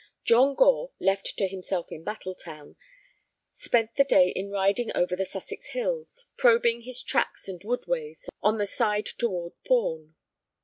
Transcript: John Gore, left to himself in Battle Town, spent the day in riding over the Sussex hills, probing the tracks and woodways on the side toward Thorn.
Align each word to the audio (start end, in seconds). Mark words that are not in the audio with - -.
John 0.23 0.55
Gore, 0.55 0.93
left 0.99 1.37
to 1.37 1.47
himself 1.47 1.91
in 1.91 2.03
Battle 2.03 2.33
Town, 2.33 2.75
spent 3.53 3.97
the 3.97 4.03
day 4.03 4.29
in 4.29 4.49
riding 4.49 4.91
over 4.95 5.15
the 5.15 5.25
Sussex 5.25 5.67
hills, 5.73 6.25
probing 6.37 6.79
the 6.79 6.95
tracks 7.05 7.47
and 7.47 7.61
woodways 7.63 8.27
on 8.41 8.57
the 8.57 8.65
side 8.65 9.05
toward 9.05 9.53
Thorn. 9.63 10.15